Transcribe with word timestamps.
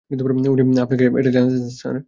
উনি 0.51 0.61
আপনাকে 0.81 1.03
এটা 1.19 1.31
জানাতে 1.31 1.57
চান, 1.57 1.69
স্যার। 1.79 1.95